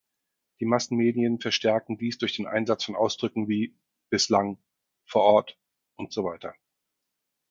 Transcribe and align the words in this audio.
Die 0.59 0.65
Massenmedien 0.65 1.39
verstärken 1.39 1.99
dies 1.99 2.17
durch 2.17 2.35
den 2.35 2.47
Einsatz 2.47 2.85
von 2.85 2.95
Ausdrücken 2.95 3.47
wie 3.47 3.75
"bislang", 4.09 4.57
"vor 5.05 5.21
Ort" 5.21 5.59
usw. 5.95 6.51